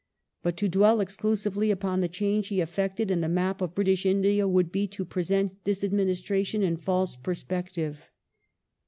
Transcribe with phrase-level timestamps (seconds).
[0.41, 4.03] But to dwell exclusively upon the change he effected in ^^^^^^ the map of British
[4.03, 8.09] India would be to present this administration in false perspective.